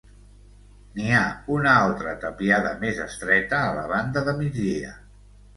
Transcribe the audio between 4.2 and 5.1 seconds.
de migdia.